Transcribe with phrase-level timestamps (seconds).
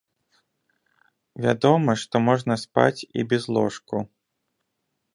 [1.43, 3.97] Вядома, што можна спаць і без ложку.